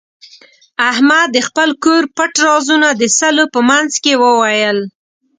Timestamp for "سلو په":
3.19-3.59